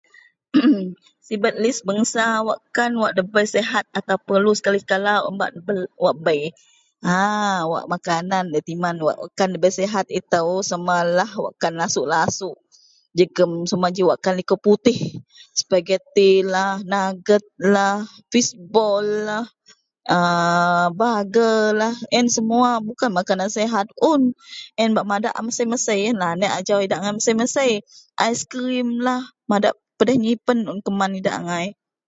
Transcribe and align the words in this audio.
Emm 0.59 0.75
sibet 1.27 1.55
lih 1.63 1.77
bangsa 1.87 2.25
wakkan 2.49 2.91
wak 3.01 3.13
debei 3.17 3.45
sihat 3.55 3.85
atau 3.99 4.17
perlu 4.27 4.51
sekali-sekala 4.57 5.13
un 5.27 5.33
wak 5.41 5.51
wak 6.03 6.15
bei... 6.25 6.41
aaa..wak 7.15 7.85
makanan 7.93 8.43
laei 8.53 8.67
timan 8.67 8.95
wakkan 9.07 9.49
laei 9.53 11.17
lasuok-lasuok 11.81 12.57
jegum 13.17 13.51
sama 13.69 13.87
ji 13.95 14.03
wakkan 14.09 14.35
liko 14.39 14.55
putih 14.65 14.99
sepgatilah 15.57 16.71
nuggetlah 16.91 17.95
fishball 18.31 19.07
lah 19.29 19.45
...aaaa...burgerlah 20.15 21.93
iyen 22.13 22.27
semua 22.37 22.69
bukan 22.87 23.11
makanan 23.19 23.49
sihat 23.57 23.87
un 24.11 24.21
iyen 24.77 24.91
bak 24.97 25.07
madak 25.11 25.33
a 25.39 25.41
mesei-mesei 25.47 25.99
iyenlah 26.03 26.31
idak 26.33 26.35
anek 26.35 26.53
ajau 27.03 27.13
mesei-mesei, 27.17 27.71
aiskrimlah 28.23 29.21
madak 29.53 29.75
pedeh 30.05 30.17
nyipen 30.23 30.59
un 30.71 30.79
keman 30.85 31.13
idak 31.19 31.35
angai. 31.39 31.65